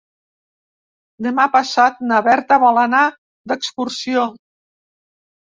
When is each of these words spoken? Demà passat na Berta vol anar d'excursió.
Demà 1.25 1.45
passat 1.55 1.99
na 2.13 2.23
Berta 2.29 2.59
vol 2.65 2.81
anar 2.85 3.03
d'excursió. 3.53 4.27